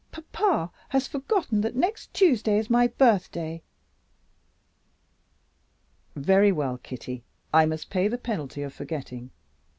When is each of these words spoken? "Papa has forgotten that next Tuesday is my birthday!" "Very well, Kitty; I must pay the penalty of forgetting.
"Papa 0.11 0.71
has 0.89 1.07
forgotten 1.07 1.61
that 1.61 1.75
next 1.75 2.11
Tuesday 2.11 2.57
is 2.57 2.71
my 2.71 2.87
birthday!" 2.87 3.61
"Very 6.15 6.51
well, 6.51 6.79
Kitty; 6.79 7.23
I 7.53 7.67
must 7.67 7.91
pay 7.91 8.07
the 8.07 8.17
penalty 8.17 8.63
of 8.63 8.73
forgetting. 8.73 9.29